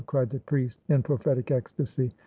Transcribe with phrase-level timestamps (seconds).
[0.07, 2.11] cried the priest, in prophetic ecstasy.